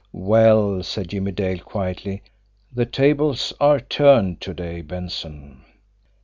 "Well," 0.13 0.81
said 0.81 1.09
Jimmie 1.09 1.31
Dale 1.31 1.59
quietly, 1.59 2.23
"the 2.73 2.87
tables 2.87 3.53
are 3.59 3.79
turned 3.79 4.41
to 4.41 4.51
day, 4.55 4.81
Benson. 4.81 5.63